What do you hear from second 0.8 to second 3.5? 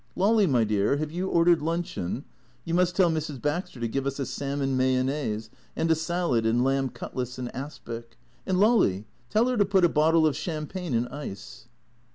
have you ordered luncheon?— You must tell Mrs.